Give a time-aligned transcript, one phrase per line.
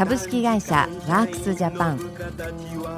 [0.00, 2.00] 株式会社ワークスジャパン。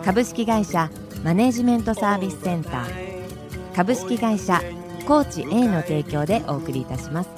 [0.05, 0.89] 株式会社
[1.25, 3.75] マネジメントサービスセンター。
[3.75, 4.63] 株式会社
[5.05, 7.31] コーチ A の提供でお送りいたします。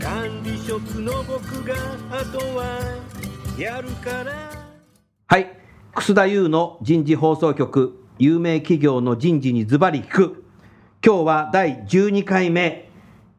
[0.00, 1.74] 管理職の僕が
[2.10, 2.78] あとは
[3.58, 4.50] やるから。
[5.26, 5.54] はい。
[5.94, 8.02] 楠田優の人事放送局。
[8.18, 10.44] 有名企業の人事にズバリ聞く。
[11.04, 12.88] 今日は第12回目、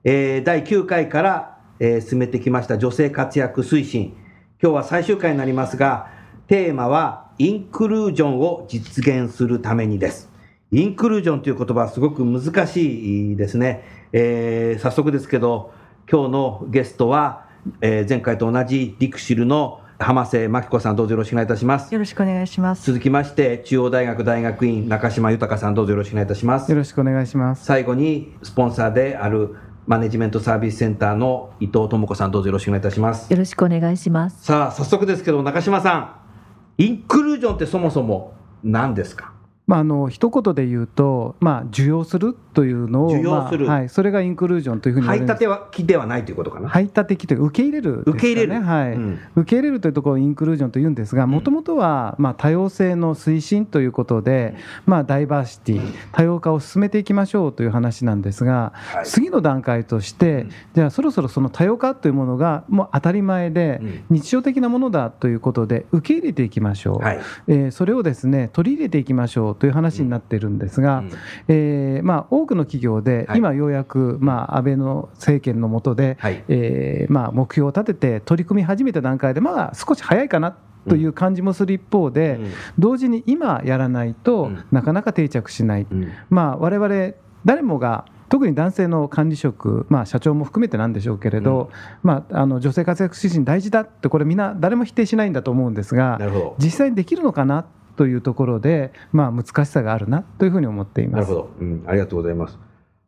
[0.04, 4.16] えー、第9回から、えー、進めてきました女性活躍推進
[4.64, 6.12] 今日は最終回になりますが、
[6.46, 10.30] テーマはインクルージョンを実現するためにです。
[10.72, 13.84] インクルージョンという言葉はすごく難しいですね。
[14.14, 15.74] えー、早速ですけど、
[16.08, 17.48] 今日のゲストは、
[17.82, 21.92] えー、前回と同じリクシルの浜瀬真紀子さんどうぞよろしくお願いいたします。
[21.92, 22.86] よろしくお願いします。
[22.86, 26.72] 続きまして、中央大学大学院中島豊さんどうぞよろしくお願いいたします。
[26.72, 27.66] よろしくお願いします。
[27.66, 29.56] 最後に、スポンサーである
[29.88, 33.32] マネジメントサービスセンターの伊藤智子さんどうぞよろしくお願いいたします。
[33.32, 34.44] よろしくお願いします。
[34.44, 39.31] さあ早速ですけど中島さんインクルージョンってそもそも何ですか？
[39.68, 46.68] まあ、あの一言で言うと、まあ、受容するというのを、まあはい、それがインクルージョンというふうに排他的ではないということかな。
[46.68, 63.80] 排他的というか受け入れる、ね、受け入れる、はい、うん、受け入れるというところをインクルージョンというんですがもともとは、まあ、多様性の推進ということで、まあ、ダイバーシティ多様化を進めていきましょうという話なんですが、はい、次の段階として、じゃあそろそろその多様化というものがもう当たり前で、
[64.10, 71.12] 日常的なものだということで受け入れていきましょう、はい、えー、それをですね取り入れていきましょうという話になっているんですが、うん、
[71.48, 80.56] えー、まあ、多くの企業で、今ようやく、まあ、安倍の政権の下で、はい、えー、まあ、目標を立てて取り組み始めた段階で、まあ、少し早いかな
[80.88, 87.14] という感じもする一方で、うん、同時に今やらないと、なかなか定着しない、うん、まあ我々
[87.46, 91.70] 誰もが特に男性の管理職、まあ、社長も含めてなんでしょうけれど、うん、
[92.02, 96.18] まあ、あの女性活躍推進大事だって、これ、みんな誰も否定しないんだと思うんですが、
[96.58, 97.66] 実際にできるのかな
[97.96, 101.22] というところで、まあ、難しさがあるなというふうに思っています。
[101.22, 102.58] なるほど、うん、ありがとうございます。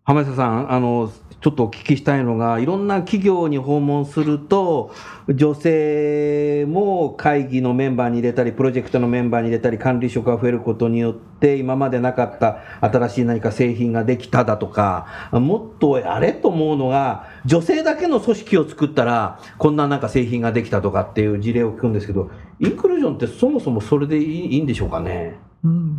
[0.05, 4.91] 浜下さん、あの、ちょっとお聞きしたいのが、いろんな企業に訪問すると、
[5.29, 22.29] 女性も会議のメンバーに入れたり、プロジェクトのメンバーに入れたり、管理職が増えることによって、今までなかった新しい何か製品ができただとか、もっとあれと思うのが、女性だけの組織を作ったら、こんななんか製品ができたとかっていう事例を聞くんですけど、
[22.63, 25.37] インクルージョンってそもそもそれでいいんでしょうかね？
[25.63, 25.97] うん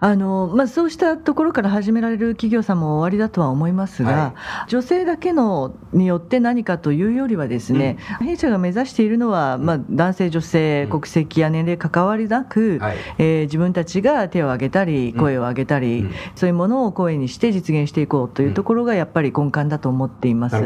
[0.00, 4.34] あのまあ、そうしたところから始められる企業さんもおありだとは思いますが、は
[4.68, 20.62] い、女性だけのによって何かというよりはですね、うん、弊社が目指しているのは、まあ、男性女性、国籍や年齢関わりなく、はい、えー、自分たちが手を挙げたり声を上げたり、うん、そういうものを声にして実現していこうというところがやっぱり根幹だと思っています。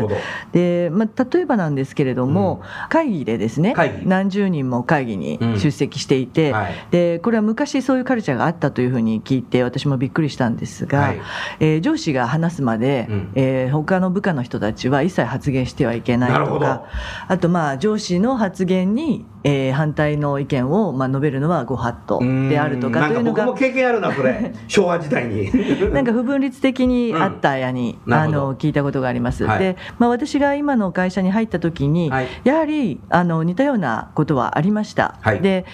[0.52, 2.60] でまあ、例えばなんですけれども、
[2.90, 11.20] 会議でですね何十人も会議に出席していて、はい、でこれは昔そういうカルチャーがあったというふうに聞いて私もびっくりしたんですが、はい、
[11.60, 16.84] えー、上司が話すまで、うん、えー、他の部下の人たちは一切発言してはいけないとか
[17.28, 24.52] あとまあ上司の発言にえー、反対の意見を、まあ、述べるのはご法度であるとかというのが僕も経験あるなそれ。
[24.68, 25.50] 昭和時代に。
[25.92, 35.64] なんか不分律的にあったやに、うん、あの聞いたことがあります、はい、で、まあ、私が今の会社に入った時に、はい、やはりあの似たようなことはありました、はい、で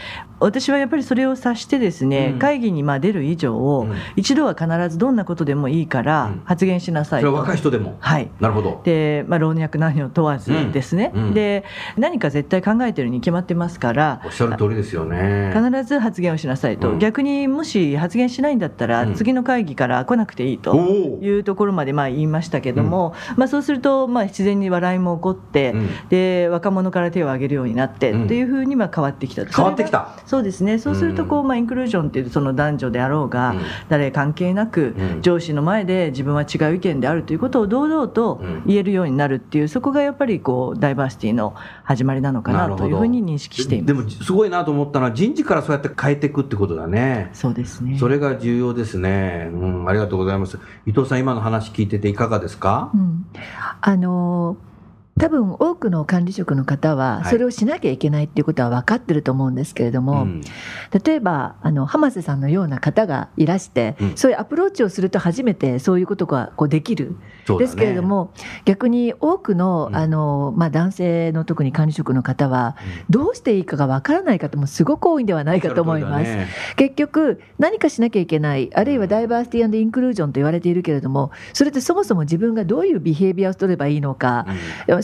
[0.41, 7.97] 私はやっぱりそれを察してですね、うん、会議にまあ出る以上、うん、一度は必ずどんなことでもいいから発言しなさいと、うん、若い人でも。
[8.01, 8.31] はい。
[8.41, 8.81] なるほど。
[8.85, 11.65] で、まあ、老若男女問わずですね、で
[11.97, 15.53] 何か絶対考えてるに決まってますからおっしゃる通りですよね。
[15.55, 25.75] 必ず発言をしなさいと、逆にもし発言しないんだったら、次の会議から来なくていいというところまでまあ言いましたけども、まあ、そうするとまあ自然に笑いも起こって、
[26.09, 29.45] で若者から手を挙げるようになって、っていうふうには変わってきた。
[29.45, 30.79] 変わってきたそうですね。
[30.79, 33.55] そうするとこう、まあ、インクルージョンっていうその男女であろうが、
[33.89, 43.87] 誰関係なく、上司の前で自分は違う意見であるということを堂々と言えるようになるっていうそこがやっぱりこうダイバーシティの始まりなのかなというふうに認識しています。
[43.87, 47.31] でもすごいなと思ったのは人事からそうやって変えていくってことだね。
[47.33, 47.97] そうですね。
[47.99, 50.59] それが重要ですね、うん、ありがとうございます。
[50.85, 53.25] 伊藤さん今の話聞いてていかがですか、うん、
[53.81, 54.59] あの
[55.19, 60.43] 多分多くの管理職の方はそれをしなきゃいけないっていうことは分かってると思うんですけれども、うん。
[61.05, 64.17] 例えばあの浜瀬さんのような方がいらして、うん。
[64.17, 67.17] そういうアプローチをすると初めてそういうことがこうできる、
[67.49, 67.59] ね。
[67.59, 68.33] ですけれども
[68.67, 69.97] 逆に多くのうん。
[69.97, 72.77] あの、まあ、男性の特に管理職の方は
[73.11, 76.25] どうしていいかが分からない方もすごく多いんではないかと思います。
[76.25, 84.47] ね結局何かしなきゃいけないあるいはダイバーシティインクルージョンと言われているけれどもそれってそもそも自分がどういうビヘイビアを取ればいいのか、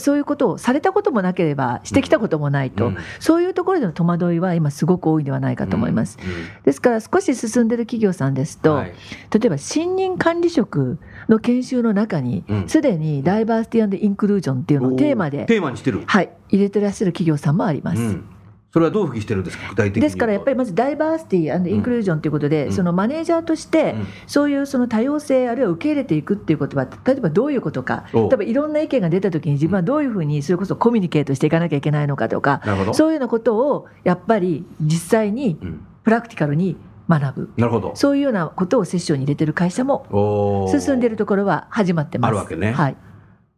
[0.05, 2.97] そういうことをされたこともなければしてきたこともないと、うん。
[3.19, 6.19] そういうところでの戸惑いは今すごく多いんではないかと思います。
[6.63, 8.93] ですから少し進んでる企業さんですと、はい。
[9.33, 12.69] 例えば新任管理職の研修の中にうん。
[12.69, 18.34] すでにダイバーシティインクルージョンっていうのをテーマで、テーマにしてる、はい、入れてらっしゃる企業さんもあります。
[18.75, 22.73] うんそれはどういうふうにしてるんですか具体的にですからやっぱりまずダイバーシティインクルージョンということで、うん。
[22.73, 24.07] そのマネージャーとして、うん。
[24.27, 32.61] そういうその多様性あるいは受け入れていくっていうことは例えばどういうことかお例えばいろんな意見が出た時に自分はどういうふうにそれこそコミュニケートしていかなきゃいけないのかとか
[32.93, 35.87] そういうようなことをやっぱり実際にうん。
[36.03, 36.77] プラクティカルに
[37.09, 37.49] 学ぶ。
[37.57, 37.95] なるほど。
[37.95, 42.29] そういうようなことをセッションに入れてる会社も進んでるところは始まってます。
[42.29, 42.73] あるわけね。
[42.73, 42.95] はい、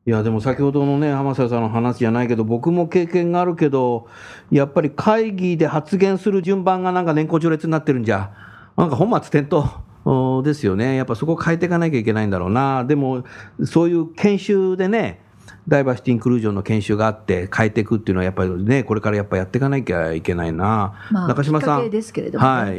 [0.07, 4.07] いやでも先ほどのね浜瀬さんの話じゃないけど僕も経験があるけど
[4.49, 8.31] やっぱり会議で発言する順番がなんか年功序列になってるんじゃ
[8.77, 9.83] なんか本末転倒
[10.43, 10.95] ですよね。
[10.95, 12.85] やっぱそこを変えていかなきゃいけないんだろうな。
[12.85, 13.25] でも
[13.65, 15.19] そういう研修でね
[15.67, 21.81] ダイバーシティインクルージョンの研修があって変えていくっていうのはやっぱりねこれからやっぱやっていかなきゃいけないな、まあ、中島さん。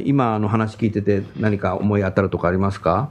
[0.07, 3.11] 今の話聞いてて何か思い当たるとかありますか？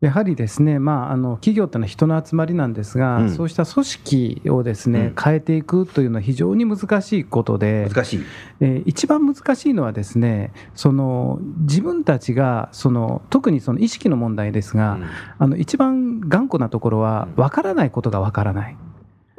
[0.00, 3.30] やはりですね、まあ、あの企業ってのは人の集まりなんですが、うん。
[3.30, 5.14] そうした組織をですね、うん。
[5.22, 8.20] 変えていくというのは非常に難しいことで、難しい。
[8.60, 15.06] えー一番難しいのはですねその自分たちがその特にその意識の問題ですが、うん。
[15.38, 17.42] あの一番頑固なところはうん。
[17.42, 18.76] 分からないことが分からない。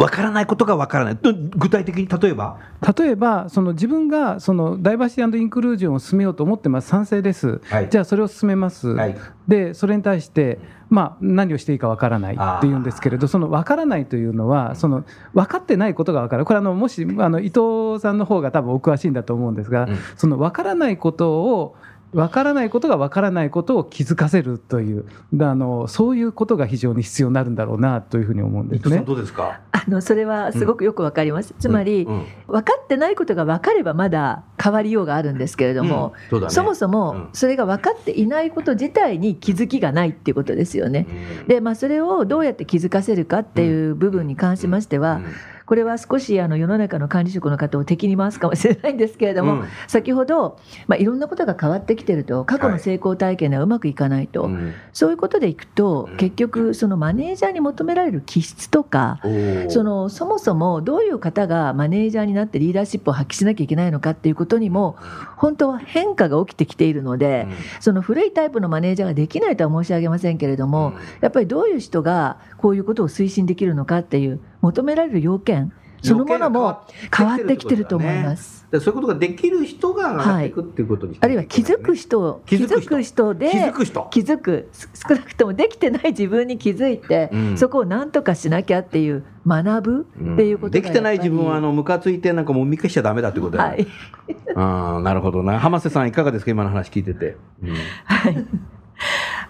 [0.01, 1.15] わからないことがわからない。
[1.15, 2.57] ど具体的に例えば？
[2.97, 6.89] 例えばその自分がそのダイバーシティインクルージョンを進めようと思ってます。
[6.89, 7.89] 賛成です、はい。
[7.89, 9.17] じゃあそれを進めます、はい。
[9.47, 10.59] でそれに対して、
[10.89, 15.03] まあ、何をしていいかわからないっていうんですけれどそのわからないというのはその
[15.33, 19.97] 分かってないことが分かるこれあのもしあの伊藤さんの方が多分お詳しいんだと思うんですが、うん。
[20.17, 21.75] その分からないことを
[22.13, 25.05] 分からないことが分からないことを気づかせるという
[25.39, 28.97] あのそういうことが非常に必要になるんだろうなというふうに思うんですね。
[28.97, 29.05] 伊藤さん。
[29.05, 29.61] どうですか？
[29.71, 32.13] あのそれはすごくよくわかります、つまり、うん。
[32.13, 36.49] うん分かってないことが分かればまだ変わりようがあるんですけれども、うんそね。
[36.49, 36.91] そもそうん。
[36.91, 41.07] もそれが分かっていないこと自体に気づきがないっていうことですよね。
[41.41, 41.47] うん。
[41.47, 45.25] でまあ、それをどうやって気づかせるかっていう部分に関しましては、うん
[45.71, 49.67] これは少しあの世の中の管理職の方を敵に回すかもしれないんですけれども、うん。
[49.87, 54.73] 先ほど、まあ、いろんなことが変わってきてると過去の成功体験ではうまくいかないと、うん。
[54.91, 56.17] そういうことでいくとうん。
[56.17, 59.21] 結局そのマネージャーに求められる気質とか
[59.69, 64.97] そのそもそもどういう方がマネージャーになってリーダーシップを発揮しなきゃいけないのかっていうことにも
[65.41, 67.47] 本当は変化が起きてきているので、
[67.79, 76.81] その古いタイプのマネージャーができないとは申し上げませんけれども、やっぱりどういう人がこういうことを推進できるのかっていう求められる要件そのものも
[77.15, 78.61] 変わってきてると思います。
[78.71, 81.83] でそういうことができる人が上がっていくっていうことにしあるいなきゃけないね。
[81.83, 81.83] はい。
[81.83, 84.07] 気づく人、気気づく人で気づく人。
[84.09, 87.57] 気づくす少なくともできてない自分に気づいて、うん。
[87.57, 93.87] そこを何とかしなきゃっていう学ぶっていうことができてない自分はあのムカついてなんかもう見消しちゃダメだってことだね、はい。
[94.55, 95.59] あーなるほどな。
[95.59, 96.51] 浜瀬さんいかがですか？
[96.51, 97.75] 今の話聞いてて、うん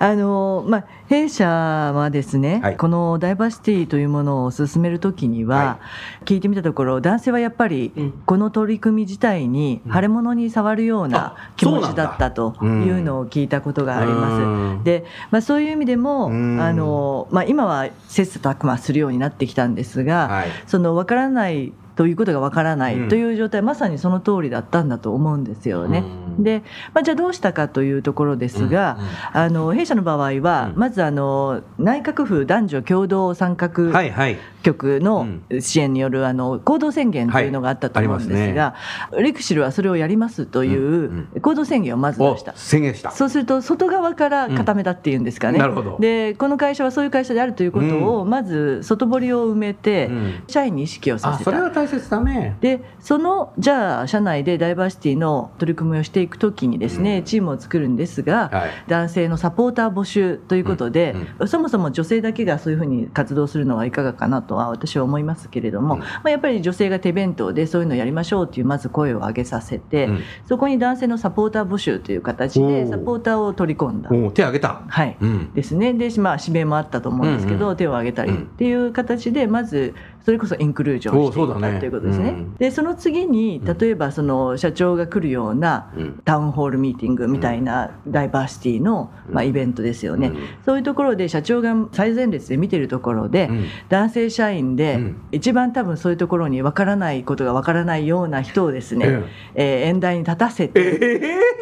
[0.01, 2.77] あのまあ、弊社はですね、はい。
[2.77, 5.79] このダイバーシティというものを進めるときには、は
[6.25, 8.11] 聞いてみたところ男性はやっぱりうん。
[8.25, 14.41] この取り組み自体に腫れ物に触るようなあ気持ちだったというのを聞いたことがあります。
[14.41, 14.83] うん。
[14.83, 16.59] でまあ、そういう意味でも、うん。
[16.59, 20.47] あのまあ、今は切磋琢磨するようになってきたんですが、はい。
[20.65, 23.05] その分からないということが分からなうん。
[23.05, 26.03] いという状態、まさにその通りだったんだと思うんですよね。
[26.37, 26.43] うん。
[26.43, 28.97] で、まあ、じゃあどうしたかというところですが、
[29.33, 30.79] あの弊社の場合は、うん。
[30.79, 34.37] まずあの内閣府男女共同参画はいはい。
[34.61, 35.27] 局の
[35.59, 38.75] 支援によるあの行動宣言というのがあったと思うんですが、
[39.19, 42.53] リクシルはそれをやりますという行動宣言をまず出おした。
[42.55, 43.11] 宣言した。
[43.11, 45.61] そうすると外側から固めたっていうんですかね、うん。
[45.61, 45.97] なるほど。
[45.99, 50.43] でこの会社はそういう会社であるということをまず外堀を埋めて、うん。
[50.47, 51.51] 社員に意識をさあせた。
[51.81, 52.57] 大切だね。
[52.61, 57.23] でそのじゃあ社内でダイバーシティの取り組みをしていくときにですね、うん。
[57.23, 58.71] チームを作るんですが、はい。
[58.87, 66.01] 男性のサポーター募集ということで、うんそもそも女性だけがそういうふうに活動するのはいかがかなとは私は思いますけれども、うん。
[66.01, 70.19] まあ、やっぱり女性が手弁当でそういうのをやりましょうというまず声を上げさせて、うん。
[70.45, 74.09] そこに男性のサポーター募集という形でサポーターを取り込んだ。
[74.11, 74.83] お手挙げた。
[74.87, 75.17] はい。
[75.19, 75.53] うん。
[75.53, 75.93] ですね。
[75.93, 82.29] で、まあ、指名もあったと思うんですけど、手を挙げたりうんっていう形でまずそれこそインクルージョンしていった、ということですね。
[82.29, 82.55] うん。
[82.55, 83.77] でその次にうん。
[83.77, 86.21] 例えばその社長が来るようなうん。
[86.25, 90.37] タウンホールミーティングみたいなダイバーシティの、まあ、うんイベントですよね、うん。
[90.65, 93.65] そういうところで社長が最前列で見てるところで、うん。
[93.89, 95.21] 男性社員で、うん。
[95.31, 99.23] 一番多分そういうところにわからないことがわからないような人をですね、
[99.55, 100.99] えー演台に立たせて、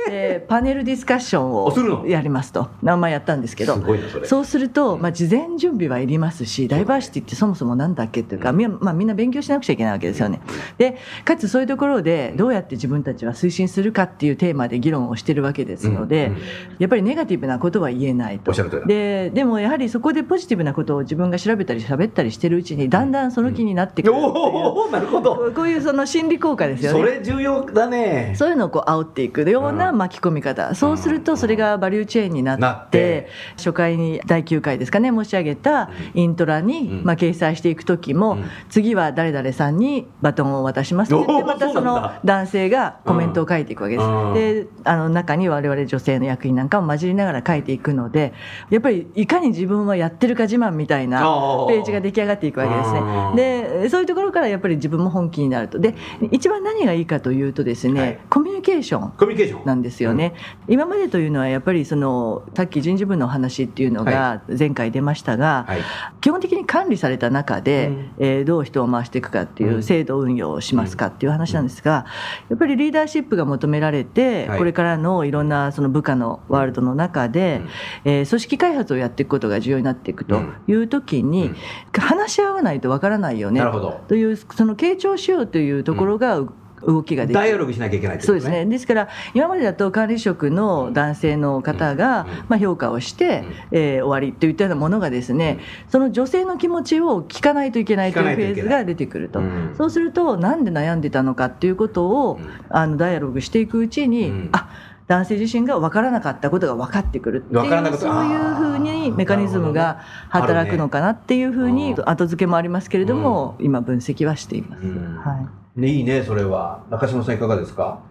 [0.07, 2.69] えでパネルディスカッションをやりますと。
[2.81, 3.81] 名前やったんですけど。
[4.25, 10.41] そうすると、まあ、事前準備はいりますしダイバーシティってそもそもなんだっけっていうか、みんまあ、みんな勉強しなくちゃいけないわけですよね。
[10.77, 16.33] でかつそういうところでどうやって自分たちは推進するかっていうテーマで議論をしてるわけですので、うん。
[16.33, 16.39] うん
[16.79, 18.51] やっぱりネガティブなことは言えないと。
[18.51, 18.87] おっしゃる通りだ。
[18.87, 25.51] ででもやはりそこでポジティブなことを自分が調べたり喋ったりしてるうちにだんだんその気になってくるっていう、おおなるほど。
[25.53, 26.99] こういうその心理効果ですよね。
[26.99, 28.33] それ重要だね。
[28.37, 33.27] そういうのをこう煽っていくような巻き込み方、そうするとそれがバリューチェーンになってなって。
[33.57, 37.03] 初回に第9回ですかね申し上げたイントラに、うん。
[37.03, 38.38] まあ、掲載していく時も、うん
[38.69, 44.05] 次は誰々さんにバトンを渡しますって言ってまたそうの男性がコメントを書いていくわけです。
[44.05, 44.33] うん。
[44.33, 48.33] であの中に我々女性の役員なんかも混じりながら書いていくので
[48.69, 51.19] やっぱりいかに自分はやってるか自慢みたいな
[51.67, 53.35] ページが出来上がっていくわけですうん。
[53.35, 53.81] ね。
[53.83, 55.79] でそういうところからやっぱり自分も本気になると。
[55.79, 55.95] で
[56.31, 58.19] 一番何がいいかというとですね、はい。
[58.29, 59.65] コミュニケーションコミュニケーション。
[59.65, 60.33] なんですよね、
[60.67, 65.81] 今までというのはやっぱりそのさっき人事部の話っていうのが前回出ましたが、はい。
[66.21, 68.11] 基本的に管理された中で、うん。
[68.19, 69.83] えーどう人を回していくかっていううん。
[69.83, 72.05] 制度運用をしますかっていう話なんですが、
[72.49, 74.57] やっぱりリーダーシップが求められて、はい。
[74.57, 77.61] これからのいろんなその部下のワールドの中で、
[78.05, 81.55] えー組織開発をやっていくことが重要になっていくという時に、うん。
[81.99, 84.01] 話し合わないとわからないよねなるほど。
[84.07, 86.43] というその傾聴しようというところが
[86.85, 87.39] 動きができる。
[87.39, 88.65] ダイアログしなきゃいけないってことそうですね。
[88.65, 99.39] ですから今までだと管理職の男性の方が、まあ、評価をして、えー終わりといったようなものがですね、その女性の気持ちを聞かないといけないというフェーズが出てくると。
[99.39, 99.73] うん。
[99.77, 102.49] そうするとなんで悩んでたのかっていうことを、うん。
[102.69, 104.49] あのダイアログしていくうちに、うん。
[104.51, 104.69] あ
[105.07, 114.83] 男性自身が分からなかったことが分かってくるっていうそういうふうにメカニズムが働くのかなっていうふうに後付けもありますけれども、今分析はしています。
[114.83, 115.17] うん。
[115.17, 115.47] はい
[115.79, 116.83] ねいいねそれは。
[116.89, 118.01] 中島さんいかがですか？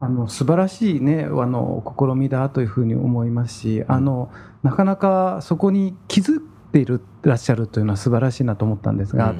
[0.00, 4.30] あの素晴らしいねあの試みだというふうに思いますしあの
[4.64, 9.34] なかなかそこに気づっているらっしゃるというのは素晴らしいなと思ったんですが、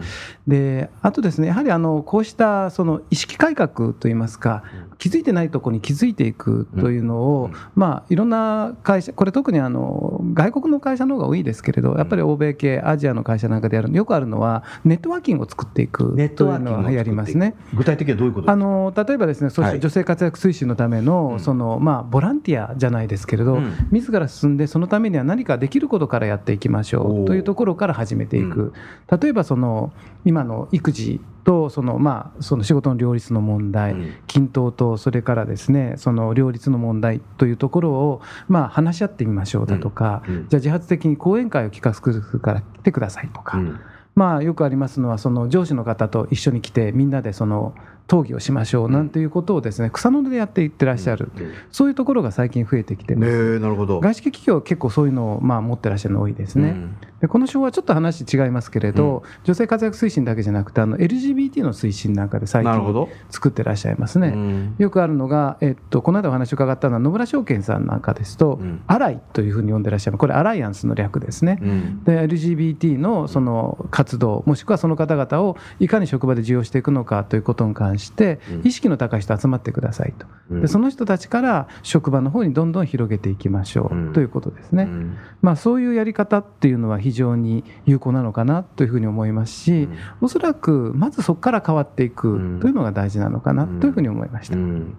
[0.47, 4.65] であとですねやはりあのこうしたその意識改革といいますか
[4.99, 7.53] 気づいてないところに気づいていくというのを、うん。
[7.75, 17.55] まあいろんな会社これ特にあの外国の会社の方が多いですけれどやっぱり欧米系アジアの会社なんかでやるよくあるのはネットワーキングを作っていくネットというワーキングをのはやりますね。
[17.75, 19.81] 具体的にはどういうことあの例えばですね、そうしたはい。
[19.81, 21.41] 女性活躍推進のための、うん。
[21.41, 23.73] そのまあボランティアじゃないですけれど、うん。
[23.91, 28.73] 自ら進んでそのためには何かできることからやっていきましょうというところから始めていく。
[29.21, 29.93] 例えばその
[30.25, 34.14] 今の育児とそのまあその仕事の両立の問題、うん。
[34.26, 40.49] 均等とそれからですねその両立の問題というところをまあ話し合ってみましょうだとか、うんうん。
[40.49, 43.81] じゃあ自発的に講演会を企画するから来てくださいとか、うん。
[44.14, 47.75] まあよくありますのはその上司の方と一緒に来てみんなでその
[48.12, 51.52] 討議をしましょうなんていうことをですね草の根でやっていってらっしゃる、うん。
[51.71, 54.00] そういうところが最近増えてきてます、ねえなるほど。
[54.00, 56.97] 外資系企業は結構そういうのをまあ持ってらっしゃるの多いですね、うん。
[57.21, 64.75] でこの章はちょっと話違いますけれど、女性活躍推進だけじゃなくてあの LGBT の推進なんかで最近作ってらっしゃいますね、うん。
[64.78, 68.83] よくあるのが、えっと、この間お話を伺ったのは野村証券さんなんかですと、うん。
[68.87, 72.04] アライというふうに呼んでらっしゃるこれアライアンスの略ですね、うん。
[72.04, 78.61] で LGBT のその活動もしくはその方々をいかに職場で受容していくのかということに関してうん。
[78.64, 80.26] 意識の高い人集まってくださいと。
[80.50, 80.61] うん。
[80.62, 85.16] でその人たちから職場の方にどんどん広げていきましょうということですね、うん。
[85.40, 89.88] まあ、そういうやり方っていうのは非常に有効なのかなというふうに思いますし
[90.21, 94.56] おそらくまずそこから変わっていくというのが大事なのかなというふうに思いました。
[94.56, 94.97] うん。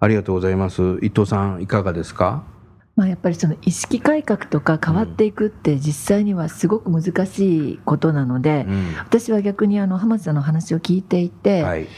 [0.00, 0.98] ありがとうございます。
[1.02, 2.44] 伊藤さんいかがですか？
[2.96, 8.94] まあ、やっぱりその意識改革とか変わっていくって実際にはすごく難しいことなので、うん。
[8.98, 11.88] 私は逆にあの浜田さんの話を聞いていて、はい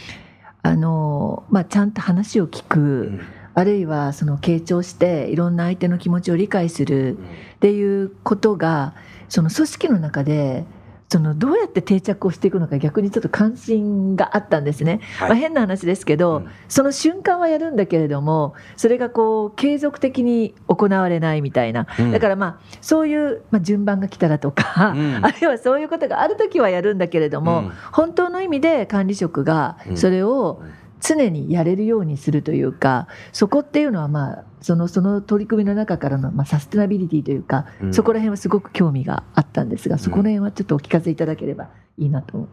[0.66, 3.20] あのまあ、ちゃんと話を聞く、うん。
[3.54, 7.16] あるいはその傾聴していろんな相手の気持ちを理解する。
[7.56, 8.94] っていうことが
[9.28, 10.64] その組織の中で
[11.08, 15.28] そのどうやって定着をしていくのか逆にちょっと関心があったんですね、はい。
[15.30, 16.48] まあ、変な話ですけど、うん。
[16.68, 22.12] その瞬間はやるんだけれどもそれがこう継続的に行われないみたいな、うん。
[22.12, 25.20] だからまあそういう、まあ、順番が来たらとか、うん。
[25.24, 27.72] あるいはそういうことがある時はやるんだけれども、うん。
[27.92, 29.96] 本当の意味で管理職がうん。
[29.96, 30.62] それを
[31.00, 37.94] 常にやれるようにするというかそこっていうのはまあそのその取り組みの中からのまあサステナビリティというか、うん。
[37.94, 42.48] そこら辺はすごく興味があったんですがそこら辺はちょっとお聞かせいただければいいなと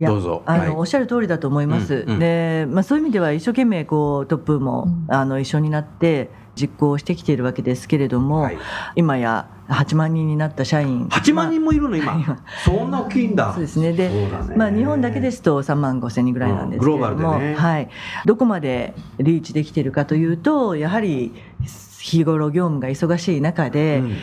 [0.00, 0.42] いやどうぞ。
[0.46, 0.70] あの、はい。
[0.70, 2.04] おっしゃる通りだと思います。
[2.06, 2.18] うんうん。
[2.18, 5.14] で、まあ、そういう意味では一生懸命こうトップも、うん。
[5.14, 8.58] あの一緒になって実行してきているわけですけれども、はい。
[8.94, 11.08] 今や8万人になった社員。
[11.08, 13.52] 8万人もいるの今、まそんな大きいんだ。
[13.52, 13.92] そうですね。
[13.92, 14.28] でね。
[14.56, 17.54] まあ、日本だけですと3万5千人ぐらいなんですけれども、うんね。
[17.54, 17.88] はい、
[18.24, 21.34] どこまでリーチできているかというとやはり
[22.00, 24.16] 日頃業務が忙しい中で、うん。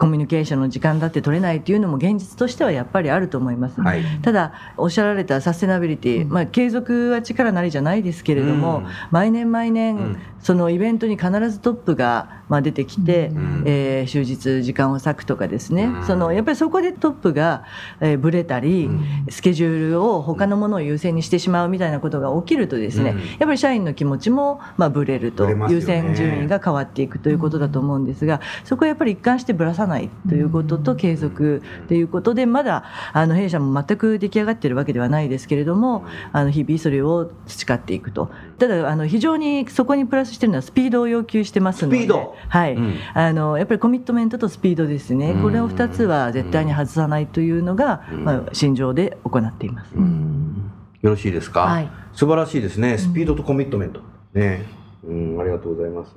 [0.00, 3.82] コミュニケーションの時間だって取れないというのも現実としてはやっぱりあると思います。
[3.82, 4.02] はい。
[4.22, 8.86] ただおっしゃられたサステナビリティ、まあ、継続は力なりじゃないですけれども、うん。
[9.10, 10.16] 毎年毎年、うん。
[10.40, 13.62] そのイベントに必ずトップが、まあ、出てきて、ん。
[13.64, 16.06] えー終日時間を割くとかですね、うん。
[16.06, 17.64] そのやっぱりそこでトップが、
[18.00, 19.26] えーブレたり、うん。
[19.30, 23.18] スケジュールを他のものを優先にしてしまうみたいなことが起きるとですね、うん。
[23.18, 25.70] やっぱり社員の気持ちも、まあ、ブレると、ね。
[25.70, 38.30] 優先順位が変わっていくということだと思うんですがそこはやっぱり一貫してぶらさないということと継続ということでまだあの弊社も全く出来上がっているわけではないですけれどもあの日々それを培っていくと。
[38.58, 42.74] ただあの非常にそこにプラスしているのはスピードを要求してますのでスピードはい。
[42.74, 42.94] うん。
[43.14, 45.34] あのやっぱりコミットメントとスピードですね。
[45.42, 48.24] これを2つは絶対に外さないというのが、うん。
[48.24, 49.94] まあ、心情で行っています。
[49.94, 50.70] うん。
[51.02, 51.90] よろしいですか、はい。
[52.12, 52.98] 素晴らしいですね。
[52.98, 54.00] スピードとコミットメント、
[54.34, 54.64] ね。
[55.04, 55.40] うん。
[55.40, 56.14] ありがとうございます。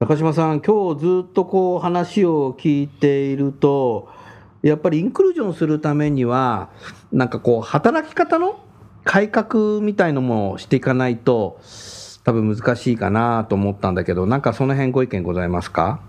[0.00, 4.08] 中島さん今日ずっとこう話を聞いていると
[4.62, 6.70] やっぱりインクルージョンするためには
[7.10, 8.60] なんかこう働き方の
[9.02, 11.58] 改革みたいのもしていかないと
[12.28, 16.02] 多分難しいかなと思ったんだけどなんかその辺ご意見ございますか？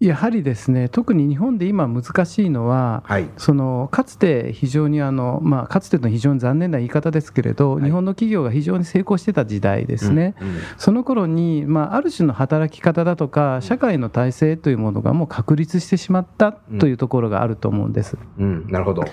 [0.00, 3.30] やはりですね特に日本で今難しいのは、はい。
[3.36, 7.84] そのかつて非常にあの、まあ、かつての非常に残念な言い方ですけれど、はい。
[7.84, 10.54] 日本の企業が非常に成功してた時代ですね、うんうん。
[10.76, 18.18] その頃に、まあ、ある種の働き方だとか社会の体制というものがもう確立してしまったというところがあると思うんです。
[18.38, 19.04] うん、なるほど、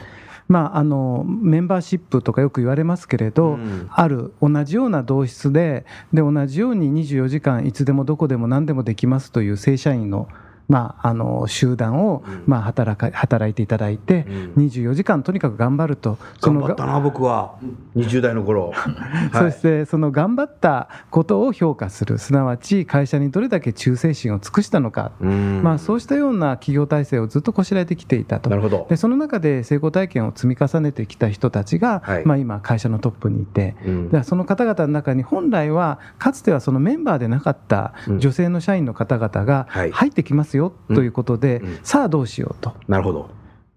[0.53, 3.89] まあ、あのメンバーシップとかよく言われますけれど、うん。
[3.89, 10.27] ある同じような同室でで同じように24時間いつでもどこでも何でもできますという正社員の,、
[10.67, 12.43] まあ、あの集団を、うん。
[12.47, 14.63] まあ、働か働いていただいて、うん。
[14.65, 17.55] 24時間とにかく頑張るとその頑張ったな僕は。
[17.95, 18.73] 20代の頃、
[19.33, 25.61] そしてその頑張ったことを評価するすなわち会社にどれだけ忠誠心を尽くしたのか、うん。
[25.63, 28.49] まあ、そうしたような企業体制をずっとこしらえてきていたと。
[28.49, 28.87] なるほど。
[28.89, 32.25] でその中で成功体験を積み重ねてきた人たちが、はい。
[32.25, 34.09] まあ、今会社のトップにいて、うん。
[34.09, 38.19] でその方々の中に本来はかつてはそのメンバーでなかったうん。
[38.19, 39.91] 女性の社員の方々がはい。
[39.91, 41.67] 入ってきますよということで、うん。
[41.67, 42.73] うんさあどうしようと。
[42.87, 43.29] なるほど。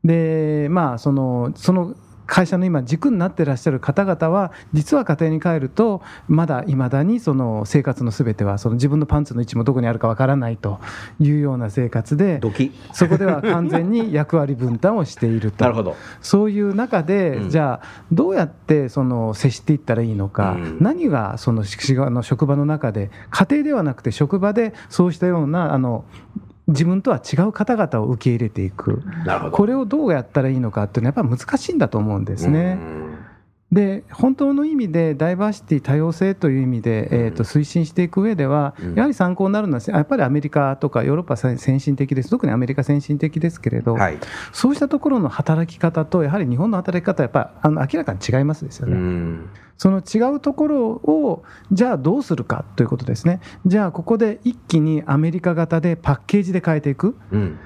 [0.05, 10.81] でまあそのその会社の今軸になってらっしゃる方々は実は家庭に帰るとまだいまだにその生活のすべてはその自分のパンツの位置もどこにあるかわからないと
[11.21, 12.73] いうような生活でドキ。
[12.93, 15.65] そこでは 完全に役割分担をしていると。
[15.65, 15.97] なるほど。
[16.21, 17.51] そういう中で、うん。
[17.51, 20.79] じゃあどうやってその接していったらいいのか、うん。
[20.81, 26.05] 何がその職場の中で家庭ではなくて職場でそうしたようなあの
[26.69, 29.03] 自分とは違う方々を受け入れていく。
[29.53, 32.79] これをどうやったらいいのかっていうのはやっぱり難しいんだと思うんですね。
[33.73, 44.19] で本当の意味でダイバーシティ多様性という意味で、えー、と推進していく上では、うんやはり参考になるのはやっぱりアメリカとかヨーロッパは先進的です特にアメリカ先進的ですけれど、はい
[44.53, 48.97] そうしたところの働き方とやはり日本の働き方はやっぱりあの明らかに違いますですようね。
[48.97, 53.41] んその違うところをじゃあどうするかということですね。
[53.67, 57.17] じゃあここで一気にアメリカ型でパッケージで変えていく。
[57.33, 57.59] うん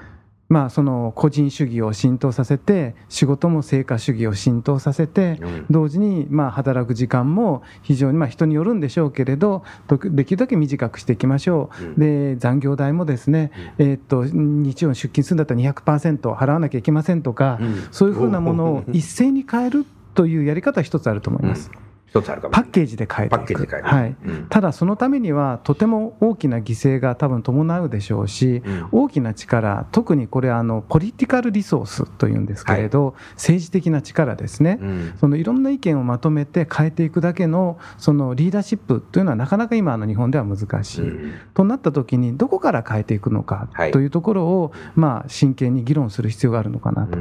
[0.51, 5.65] まあ、その個人主義を浸透させて仕事も成果主義を浸透させてうん。
[5.69, 11.99] 同時にまあ働く時間も非常にまあ人によるんでしょうけれどとできるだけ短くしていきましょう。
[11.99, 17.87] で残業代もですねえーっと日曜に出勤するんだったら200%払わなきゃいけませんとかうん。
[17.91, 19.85] そういうふうなものを一斉に変える
[20.15, 21.71] というやり方は一つあると思います。
[22.11, 22.53] 一つあるかも。
[22.53, 23.65] パッケージで変えていく。
[23.65, 24.15] はい。
[24.25, 24.47] うん。
[24.49, 28.87] ただそのためにはとても大きな犠牲が多分伴うでしょうし、うん。
[28.91, 35.13] 大きな力特にこれあのポリティカルリソースというんですけれど、政治的な力ですね、うん。
[35.21, 41.01] そのいろんな意見をまとめて変えていくだけのそのリーダーシップというのはなかなか今の日本では難しい。
[41.01, 41.33] うん。
[41.53, 43.91] となった時にどこから変えていくのかはい。
[43.91, 47.17] というところを、まあ、真剣に議論する必要があるのかなと、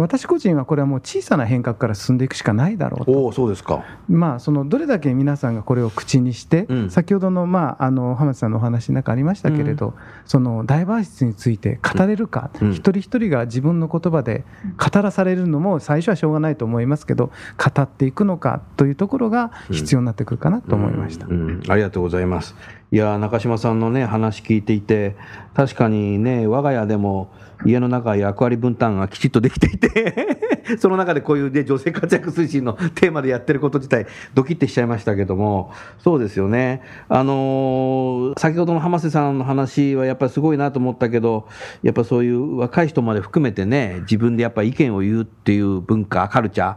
[0.00, 3.12] 私個人はこれはもう小さな変革から進んでいくしかないだろうと。
[3.12, 3.84] おおそうですか。
[4.08, 6.90] まあ、そのどれだけ皆さんがこれを口にして、うん。
[6.90, 9.94] 先ほどの,、まあ、あの浜田さんのお話の中ありましたけれど、
[10.26, 12.72] そのダイバーシティについて語れるか、うん。
[12.72, 14.44] 一人一人が自分の言葉で
[14.76, 21.26] 語らされるのも最初はしょうがないと思いますけど語っていくのかというところが必要になってくるかなと思いました。
[21.26, 21.32] うん。
[21.32, 21.62] うん。
[21.68, 22.54] ありがとうございます。
[22.92, 25.16] いや中島さんのね話聞いていて
[25.54, 27.32] 確かにね我が家でも
[27.64, 30.38] 家の中役割分担がきちっとできていて
[30.78, 36.82] その中でこういう、ね、女性活躍推進のテーマでやってること自体ドキッてしちゃいましたけどもそうですよね。
[37.08, 41.46] あのー、先ほどの浜瀬さんの話はやっぱりすごいなと思ったけど
[41.82, 46.76] やっぱそういう若い人まで含めてね自分でやっぱ意見を言うっていう文化カルチャ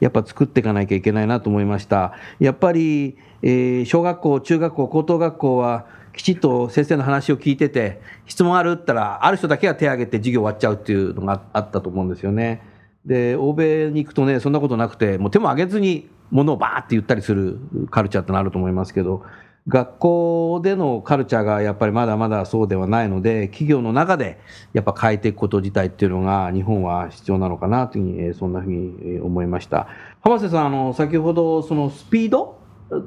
[0.00, 2.12] やっぱ作っていかなきゃいけないなと思いました。
[2.40, 12.60] やっぱり、えー、小学校中学校高等学校はきちっと先生の話を聞いてて、質問あるったら、ある人だけが手を挙げて授業終わっちゃうっていうのがあったと思うんですよね。
[13.06, 19.22] で、欧米に行くとね、そんなことなくて、もう手も挙げずに物をバーって言ったりするカルチャーってのあると思いますけど、
[19.68, 24.40] 学校でのカルチャーがやっぱりまだまだそうではないので、企業の中で
[24.72, 29.86] やっぱ変えていくこと自体っていうのが日本は必要なのかなというふうに、そんなふうに思いました。
[30.20, 32.57] 浜瀬さん、あの、先ほどそのスピード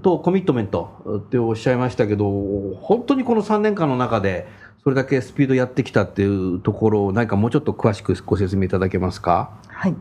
[0.03, 4.47] とコミットメントっておっしゃいましたけど、本当にこの3年間の中で、
[4.83, 9.51] それだけスピードやってきたっていうところを、何かもうちょっと詳しくご説明いただけますか？
[9.67, 9.95] はい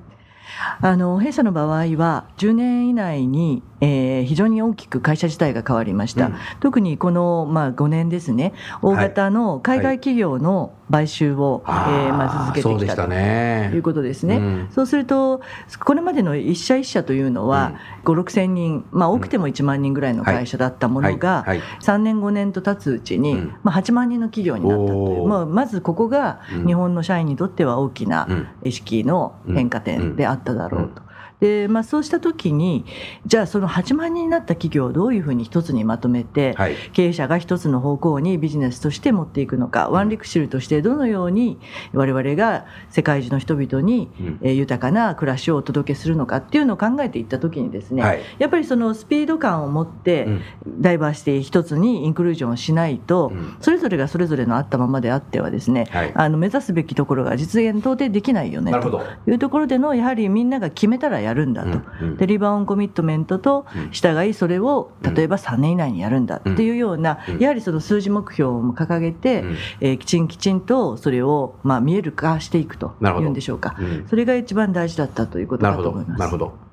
[0.81, 15.41] あの弊社の場合は10年以内に、えー、非常に大きく会社自体が変わりました、うん、特にこの、まあ、5年ですね大型の海外企業の買収を、はい、えー、まあ、続けてきたということですね、うん、そうすると
[15.85, 21.59] これまでの一社一社というのは、うん、5 6千人、まあ、多くても1万人ぐらいの会社だったものが、はい。
[21.61, 28.29] はい、3年5年と経つうちに、まあ、8万人の企業になったという、まあ、まずここが日本の社員にとっては大きな
[28.65, 31.03] 意識の変化点であっただろうと。
[31.41, 32.85] で、まあ、そうした時に
[33.27, 41.59] じゃあその8万人になった企業をどういうふうに一つにまとめて、はい、経営者が一つの方向にビジネスとして持っていくのか、ワンリクシルとしてどのように
[41.93, 44.09] 我々が世界中の人々に、
[44.43, 50.29] え豊かな暮らしをお届けするのかっていうのを考えていった時にですね、はい、やっぱりそのスピード感を持って
[50.67, 69.45] ダイバーシティ一つにインクルージョンをしないと、それぞれがそれぞれのあったままであってはですね、はい、あの目指すべきところが実現到底できないよねというところでのやはりみんなが決めたらややるんだと、うんうん、でリバウンコミットメントと従いそれを例えば3年以内にやるんだっていうような、やはりその数字目標も掲げて、
[69.81, 73.77] えー、きちんきちんとそれをまあ見える化していくというんでしょうか、
[74.09, 76.19] それが一番大事だったということだと思います。
[76.19, 76.71] なるほど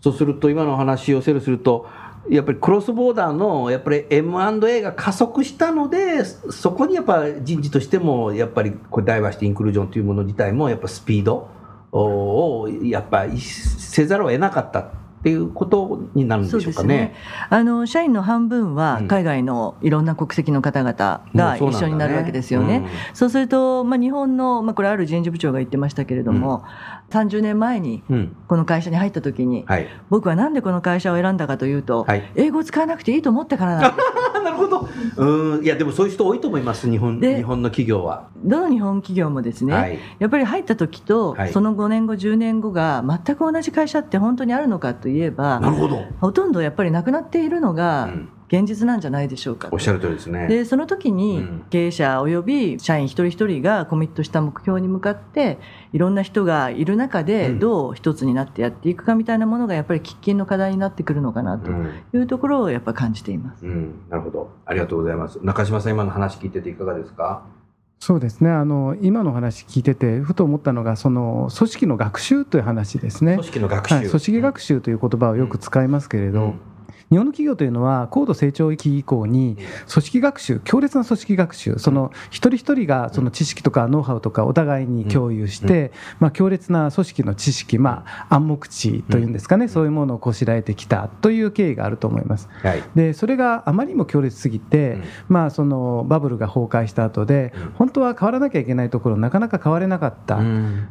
[0.00, 1.86] そうすると今の話を整理すると
[2.28, 11.48] やっぱりクロスボーダーのやっぱり M&A が加速したのでそこにやっぱ人事としてもやっぱりこれダイバーシティインクルージョンというもの自体もやっぱスピード
[11.98, 14.90] をやっぱりせざるを得なかったっ
[15.24, 16.96] ていうことになるんでしょうかね。
[16.96, 17.14] ね。
[17.48, 22.66] あの社員の半分は海外のいろんな国籍の方々が一緒になるわけですよね。
[22.66, 22.92] そうね。
[23.10, 26.64] うん、そうすると、まあ、日本の、まあ、これある人事部長が言ってましたけれども、
[27.03, 28.02] うん、30年前に
[28.48, 34.24] この会社に入った時に、うんはい、僕はなんでこの会社を選んだかというと、はい、英語を使わなくていいと思ったからなんです。
[34.44, 34.88] なるほど。
[35.16, 35.64] うん。
[35.64, 38.28] いやでもそういう人多いと思います日本日本の企業は。
[38.44, 46.02] どの日本企業もですね、はい、やっぱり入った時と、その5年後10年後が全く同じ会社って本当にあるのかといえばなるほど。
[46.20, 50.46] ほとんどやっぱりなくなっているのが、うん現実なんじゃないでしょうかおっしゃる通りですね。
[50.48, 55.58] でその時に経営者および社員一人一人がコミットした目標に向かって
[55.92, 64.50] いろんな人がいる中でどう一つになってやっていくかみたいなものがやっぱり喫緊の課題になってくるのかなというところをやっぱり感じています、うんうん、なるほど。
[64.66, 65.38] ありがとうございます。
[65.42, 67.46] 中島さん今の話聞いてていかがですか？
[68.00, 68.50] そうですね。
[68.50, 73.34] あの今の話聞いててふと思ったのがその組織の学習という話ですね。
[73.36, 76.60] 組織の学習、はい、組織学習という言葉をよく使いますけれど、うん
[77.10, 79.56] 日本の企業というのは高度成長期以降に
[79.90, 92.48] 組織学習強烈な組織学習その一人一人がその知識とかノウハウとかお互いに共有して、まあ、強烈な組織の知識、まあ、暗黙知というんですかね、そういうものをこしらえてきたという経緯があると思います。
[92.94, 100.40] でそれがあまりにも強烈すぎて、まあ、そのバブルが崩壊した後で本当は変わらなきゃいけないところなかなか変われなかった、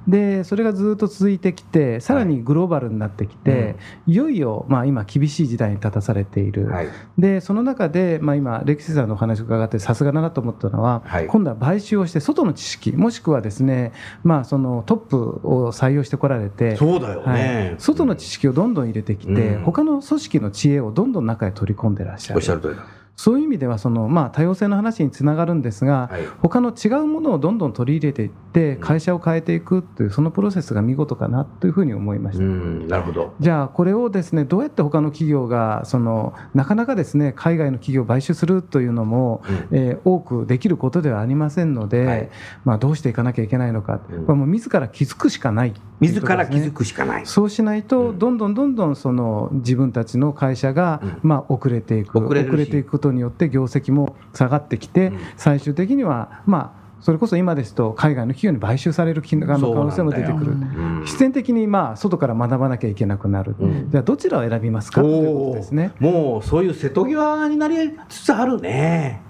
[0.08, 3.76] でそれがずっと続いてきてさらにグローバルになってきて、
[4.08, 13.92] いよいよまあ今厳しい時代に立たされている、はい、でその中で、まあ、今歴史さんのお話を伺ってさすがだなと思ったのは、はい、今度は買収をして外の知識もしくはですね、
[14.24, 22.38] まあ、そのトップを採用してこられてそうだよね、はい、外の知識をどんどん入れてきて、うん、他の組織の知恵をどんどん中へ取り込んでらっしゃる。
[22.38, 22.84] おっしゃる通りだ
[23.16, 32.44] そういう意味ではその、まあ、多様性の話につながるんですが、はい、他の違うものをどんどん取り入れていって会社を変えていくというそのプロセスが見事かなというふうに思いました。
[32.44, 33.34] なるほど。
[33.40, 42.30] じゃあこれをですねどうやって他の企業がそのなかなかですね海外の企業を買収するというのも、うん、えー、多くできることではありませんので、はい、
[42.66, 47.26] まあ、どうしていかなきゃいけないのか、うん、もう自ら気づくしかない自ら気づくしかない。
[47.26, 48.20] そうしないと、うん。
[48.20, 51.20] どんどんどんどんその自分たちの会社が、うん。
[51.24, 52.72] まあ、遅れていく遅れるし。
[52.72, 55.18] ていくことによって業績も下がってきて、うん。
[55.38, 60.56] 最終的には、まあ、それこそ今ですと海外の企業に買収される可能可能性も出てくる。
[61.04, 63.90] 必然的に、まあ、外から学ばなきゃいけなくなる、うん。
[63.92, 65.02] じゃあどちらを選びますか？
[65.02, 65.92] ということですね。
[66.00, 67.76] もうそういう瀬戸際になり
[68.08, 69.22] つつあるね。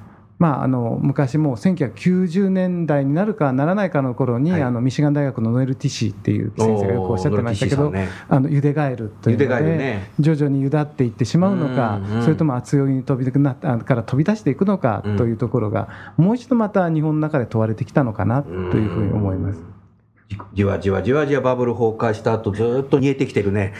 [0.43, 4.61] まあ、あの昔もう1990年代になるかならないかの頃に、はい。
[4.61, 8.09] あのミシガン大学のノエル・ティシーっていう先生がよくおっしゃってましたけど、ね。
[8.27, 10.11] あのゆでガエルというので、ね。
[10.19, 19.59] 徐々にゆだっていってしまうのか、うんうんそれとも厚酔いに飛びなあから飛び出していくのかうんというところが、もう一度また日本の中で問われてきたのかなというふうに思います。
[19.59, 19.63] じ
[20.53, 23.73] じわじわじわじわバブル崩壊した後ずっと煮えてきてるね。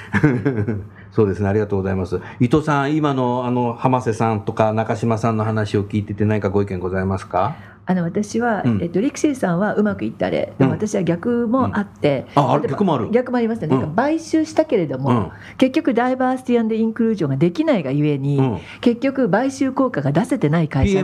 [1.12, 2.20] そうですね、ありがとうございます。
[2.40, 7.56] 伊藤さん、今のあの浜瀬さんとか中島さんの話を聞いてて何かご意見ございますか？
[7.86, 8.82] あの私は、うん。
[8.82, 12.52] えっと、リクシーさんはうまくいったれ、私は逆もあって、うん。
[12.52, 13.10] あ逆もある。
[13.12, 15.32] 逆もありますね、なんかうん買収したけれども、うん。
[15.58, 18.60] 結局、ダイバーシティインクルージョンができないがゆえに、うん。
[18.82, 21.04] 結局、買収効果が出せてない会社っ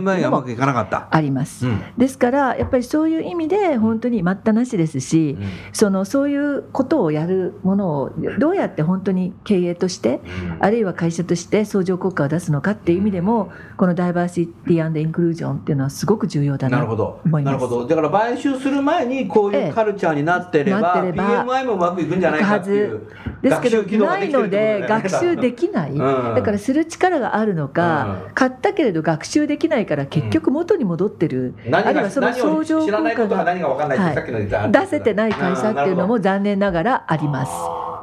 [1.10, 1.16] い。
[1.16, 1.66] あります。
[1.66, 1.82] うん。
[1.98, 5.48] ですから、やっぱりそういう意味で、本当に待ったなしですし、うん。
[5.72, 10.20] そのそういうことをやるものをどうやって本当に経営として、
[10.60, 17.20] あるいは会社として相乗効果を出すのかっていう意味でも、このダイバーシティインクルージョンっていうのはすごく重要だななるほど。
[17.24, 17.86] なるほど。
[17.86, 23.00] だから買収する前にこういうカルチャーになってれば、ええれば PMI もうまくいくんじゃないかっていう。
[23.42, 25.98] ですけど学習機能がないので学習できない、うん。
[25.98, 28.34] だからする力があるのか、うん。
[28.34, 37.52] 買ったけれど学習できないから結局元に戻ってる、あるいはその相乗効知らないことが果が出せてない会社っていうのも残念ながらあります。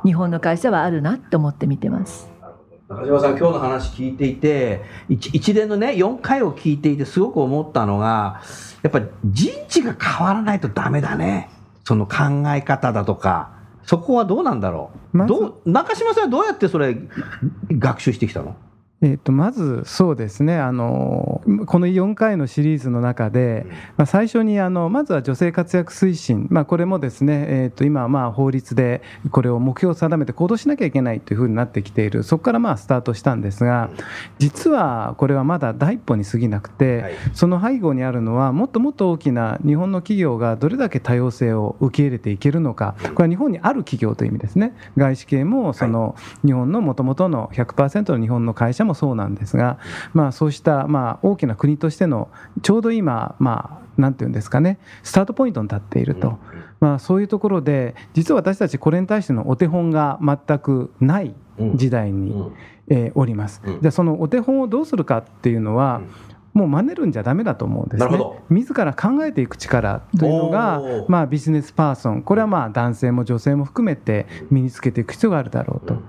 [0.04, 2.37] 日本の会社はあるなと思って見てます
[2.90, 8.42] 中島さん、今日の話聞いていて、一一連のね、4回を聞いていて、すごく思ったのが、
[8.82, 11.50] やっぱり人事が変わらないとダメだね。
[11.84, 12.16] その考
[12.56, 13.52] え方だとか、
[13.84, 15.18] そこはどうなんだろう？
[15.18, 16.98] まずどう中島さんはどうやってそれ、
[17.72, 18.56] 学習してきたの？
[19.00, 32.24] えー、とまずそうですねあのこの4回のシリーズの中で、まあ、最初にあのまずは女性活躍推進、まあ、これもですね、えー、と今はまあ法律でこれを目標を定めて行動しなきゃいけないというふうになってきている。
[32.24, 33.92] そこからまあスタートしたんですが
[34.40, 37.14] 実はこれはまだ第一歩に過ぎなくて、はい。
[37.36, 44.74] その背後にあるのはもっともっと大きな日本の企業がどれだけ多様性を受け入れていけるのかこれは日本にある企業という意味ですね。
[44.98, 49.78] 外資系もその日本のもともとの100%の日本の会社もそうなんですが、
[50.14, 52.30] まあ、そうしたまあ大きな国としての
[52.64, 56.40] ちょうど今まあなんていうんですかねスタートポイントに立っていると、
[56.80, 61.36] まあ、そういうところで実は私たちこれに対してのお手本が全くない
[61.76, 62.54] 時代に、うん。
[62.90, 63.82] えーおります、うん。
[63.82, 66.02] じゃあそのお手本をどうするかっていうのは、
[66.54, 68.20] もう真似るんじゃダメだと思うんですね。
[68.50, 76.02] 自ら考えていく力というのがまあ、ビジネスパーソン、これはまあ男性も女性も含めて身につけていく必要があるだろうと。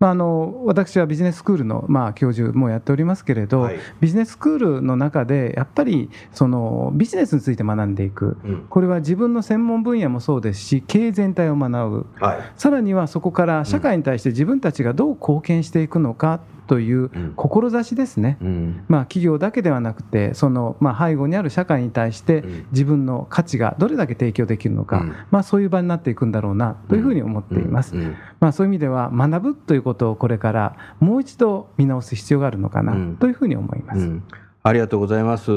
[0.00, 3.78] まあ、あの私はビジネススクールのまあ教授もやっておりますけれど、はい。
[4.00, 8.38] ビジネススクールの中でやっぱりそのビジネスについて学んでいく。
[8.42, 8.66] うん。
[8.70, 12.06] これは自分の専門分野もそうですし経営全体を学ぶ。
[12.18, 12.38] はい。
[12.56, 17.32] さらにはそこから社会に対して自分たちがどう貢献していくのかといううん。
[17.34, 18.38] 志ですね。
[18.40, 18.84] うん。
[18.86, 22.66] まあ、企業だけではなくてそのまあ背後にある社会に対してうん。
[22.70, 25.14] 自分の価値がどれだけ提供できるのか、うん。
[25.32, 28.14] まあ、そういう場になっていくんだろうなというふうに思っています、うん。
[28.38, 33.16] まあ、そういう意味では学ぶということをこれからもう一度見直す必要があるのかなうん。
[33.16, 34.22] というふうに思います、うん。
[34.62, 35.50] ありがとうございます。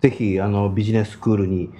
[0.00, 1.70] ぜひあのビジネススクールに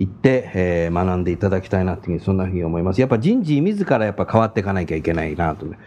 [0.00, 3.00] 行って、えー学んでいただきたいなというふうにそんなふうに思います。
[3.02, 5.78] やっぱ人事自らやっぱ変わっていかなきゃいけないなとね。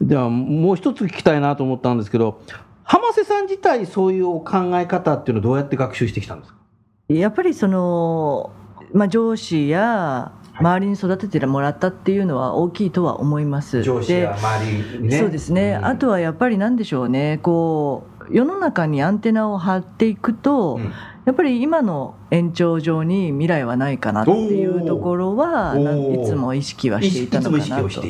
[0.00, 2.40] ではもう一つ聞きたいなと思ったんですけど、
[2.84, 6.58] 浜瀬さん自体そういうお考え方っていうのはどうやって学習してきたんですか？
[7.08, 8.52] やっぱりその、
[8.92, 13.82] まあ、上司や周りに育ててもらったっていうのは大きいとは思います。
[13.82, 15.18] 上司やで周りにね。
[15.18, 20.92] そうですね、んあとはやっぱりなんでしょうねこう世の中にアンテナを張っていくと、うん
[21.28, 28.00] やっぱり今の延長上に未来はないかなっていうところはいつも意識はいしていたのかなと。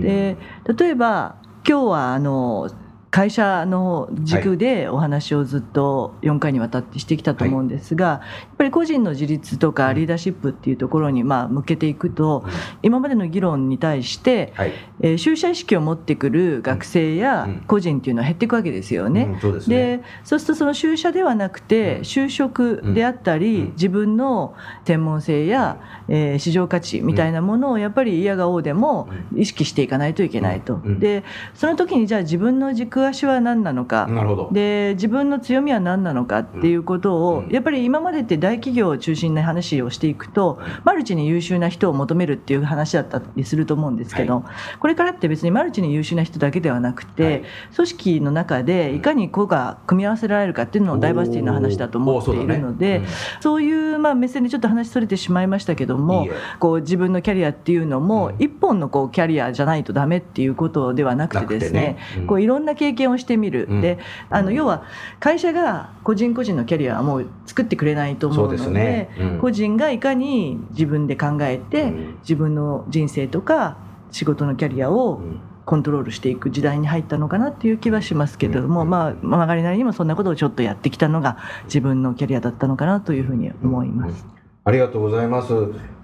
[0.00, 0.36] で
[0.78, 1.34] 例えば
[1.68, 2.70] 今日はあの
[3.12, 8.20] 会社の軸でお話をずっと4回にわたってしてきたと思うんですが、や
[8.54, 12.42] っぱり個人の自立とかリーダーシップっていうところにまあ向けていくと、
[12.82, 14.72] 今までの議論に対して、はい。
[15.02, 17.64] えー就社意識を持ってくる学生やうん。
[17.66, 19.24] 個人っていうのは減っていくわけですよね。
[19.24, 22.00] うんそうでそうするとその就社ではなくてうん。
[22.00, 23.72] 就職であったり、うん。
[23.72, 24.54] 自分の
[24.86, 25.76] 専門性や、
[26.08, 30.80] えー市場価値みたいなものをやっぱり嫌がおうでも意識していかないといけないと。
[30.98, 34.08] でその時にじゃあ自分の軸軸足は何なのか、
[34.52, 37.50] で自分の強みは何なのかっていうことを、うん。
[37.50, 44.44] やっぱり今までって大企業を中心な話をしていくと、マルチに優秀な人を求めるっていう話だったりすると思うんですけど、
[44.78, 47.42] これからって別にマルチに優秀な人だけではなくて、はい。
[47.74, 53.06] 組織の中でいかに個が組み合わせられるかっていうのをダイバーシティの話だと思っているので、おーそうだね。
[53.40, 58.34] そういうまあ目線でちょっと話それてしまいましたけどもこう自分のキャリアっていうのもうん。
[58.38, 61.96] 一本のこうキャリアじゃないとダメっていうことではなくてですねね。
[62.18, 62.26] うん。
[62.26, 63.80] こういろんな経験をしてみる、うん。
[63.80, 63.98] で
[64.30, 64.84] あの要は
[65.20, 69.10] 会社が個人個人のキャリアはもう作ってくれないと思うのでね。
[69.18, 69.38] うん。
[69.40, 72.18] 個人がいかに自分で考えて、うん。
[72.20, 73.76] 自分の人生とか
[74.10, 75.40] 仕事のキャリアをうん。
[75.64, 78.90] コントロールしていく時代に入ったのかなっていう気はしますけれども、うん。
[78.90, 84.41] まあ曲がりなりにもそんなことをちょっとやってきたのが自分のキャリアだったのかなというふうに思います。
[84.64, 85.52] ありがとうございます。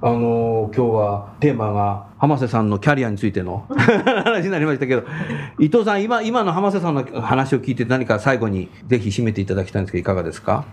[0.00, 3.66] あの今日はテーマが浜瀬さんのキャリアについての
[4.24, 5.04] 話になりましたけど、
[5.60, 10.64] 伊藤さん今今の浜瀬さんの話を聞いて何か最後にぜひ締めていただきたいんですけどいかがですか？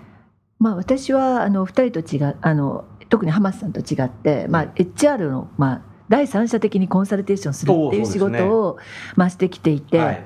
[0.57, 8.77] まあ、私はあの2人と違うあの特に浜田さんと違って、まあ、HR の、まあ、第三者的にコンサルテーションするっていう仕事を、
[9.15, 10.23] まあ、してきていて、はい。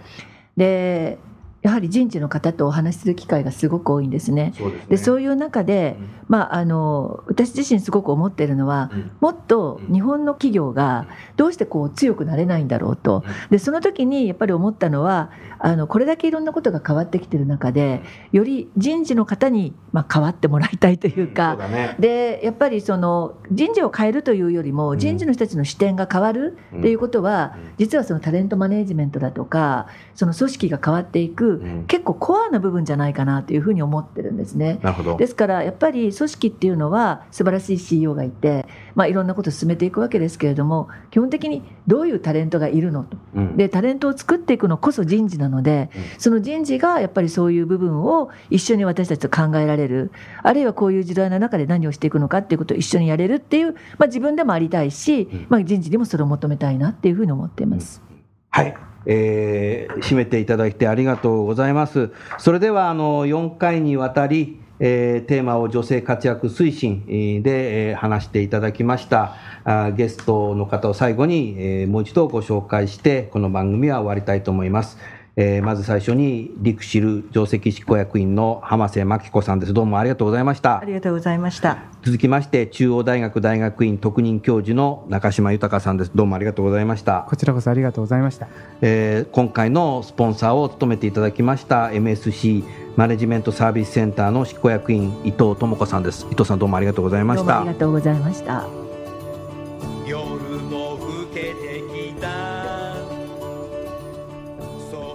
[0.56, 1.18] で
[1.62, 4.54] やはり人事の方とお話しする機会がすごく多いんですね。
[4.58, 4.86] そうですね。
[4.90, 6.10] でそういう中で、うん。
[6.30, 9.12] まあ、あの私自身すごく思っているのは、うん。
[9.20, 21.96] もっと日本の企業がどうしてこう強くなれないんだろうと、でその時にやっぱり思ったのはあのこれだけいろんなことが変わってきてる中でより人事の方に、まあ、変わってもらいたいというか、そうだね。
[22.00, 24.98] でやっぱりその人事を変えるというよりもん。
[24.98, 27.74] 人事の人たちの視点が変わるっていうことは、うん。
[27.78, 31.49] 実はそのタレントマネージメントだとかその組織が変わっていく、うん
[31.88, 34.80] 結構コアな部分じゃないかなというふうに思ってるんですね。
[34.82, 35.18] なるほど。
[35.18, 50.12] ですからやっぱり組織っていうのは素晴らしい CEO がいて、まあ、いろんなことを進めていくわけですけれども基本的にどういうタレントがいるのとうんでタレントを作っていくのこそ人事なので、うんその人事がやっぱりそういう部分を一緒に私たちと考えられる
[50.44, 58.02] あるいはこういう時代の中で何をしていくのかっていうことを一緒にやれるっていう、まあ、自分でもありたいし、んまあ、人事にもそれを求めたいなっていうふうに思っています。
[58.50, 58.89] はい。
[59.06, 62.12] えー締めていただいてありがとうございます。
[62.38, 67.04] それではあの4回にわたり、えーテーマを女性活躍推進
[67.44, 69.36] で、えー話していただきました
[69.66, 74.98] あゲストの方を最後に、えーもう一度ご紹介してこの番組は終わりたいと思います。
[75.42, 79.74] えーまず最初にリクシル上席執行役員の浜瀬真紀子さんです。
[79.74, 80.84] どうもありがとうございましたあ。
[80.84, 81.78] りがとうございました。
[82.04, 86.12] 続きまして中央大学大学院特任教授の中島豊さんです。
[86.14, 87.26] どうもありがとうございました。
[87.30, 88.50] こちらこそありがとうございました。
[88.82, 92.64] えー今回のスポンサーを務めていただきました MSC
[92.98, 98.89] マネジメントサービスセンターの執行役員伊藤智子さんです伊藤さんどうもありがとうございましたどうもありがとうございました。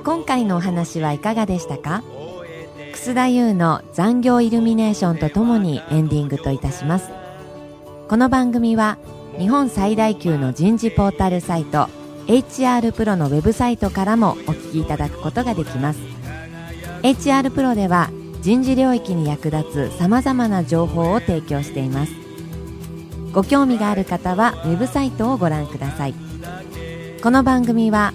[0.05, 2.05] 今回のお話はいかがでしたか？
[2.93, 7.11] 楠田優の残業イルミネーションとともにエンディングといたします。
[8.09, 8.99] この番組は
[9.39, 11.89] 日本最大級の人事ポータルサイト
[12.27, 16.01] HR プロのウェブサイトからもお聞きいただくことができます。
[17.03, 18.11] HR プロでは
[18.43, 22.13] 人事領域に役立つ様々な情報を提供しています。
[23.33, 26.15] ご興味がある方はウェブサイトをご覧ください。
[27.23, 28.13] この番組は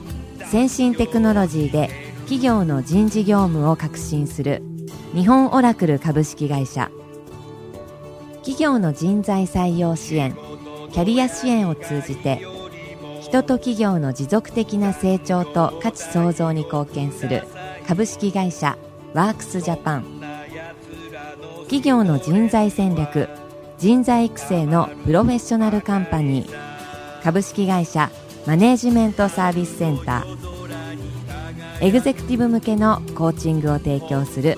[0.49, 4.63] 先進テクノロジーで企業の人事業務を革新する
[5.13, 6.89] 日本オラクル株式会社。
[8.37, 10.35] 企業の人材採用支援
[10.91, 12.41] キャリア支援を通じて
[13.21, 17.43] 人と企業の持続的な成長と価値創造に貢献する
[17.87, 18.75] 株式会社
[19.13, 20.19] ワークスジャパン。
[21.65, 23.29] 企業の人材戦略
[23.77, 28.09] 人材育成のプロフェッショナルカンパニー株式会社
[28.49, 31.85] マネージメントサービスセンター。
[31.85, 34.57] エグゼクティブ向けのコーチングを提供する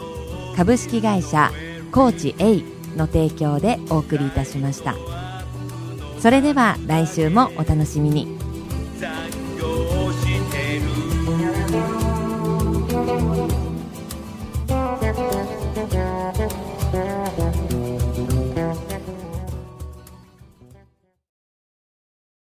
[0.55, 1.51] 株式会社
[1.91, 2.63] コーチ A
[2.95, 4.95] の提供でお送りいたしました。
[6.19, 8.39] それでは来週もお楽しみに。